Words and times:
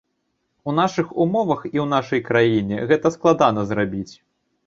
У 0.71 0.73
нашых 0.77 1.11
умовах 1.25 1.59
і 1.67 1.69
ў 1.69 1.85
нашай 1.93 2.21
краіне 2.29 2.77
гэта 2.93 3.07
складана 3.17 3.67
зрабіць. 3.73 4.09